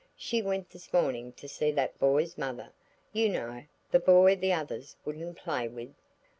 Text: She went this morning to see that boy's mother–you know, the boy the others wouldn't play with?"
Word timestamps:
She 0.17 0.41
went 0.41 0.71
this 0.71 0.91
morning 0.91 1.31
to 1.33 1.47
see 1.47 1.69
that 1.73 1.99
boy's 1.99 2.35
mother–you 2.35 3.29
know, 3.29 3.65
the 3.91 3.99
boy 3.99 4.35
the 4.35 4.51
others 4.51 4.95
wouldn't 5.05 5.37
play 5.37 5.67
with?" 5.67 5.93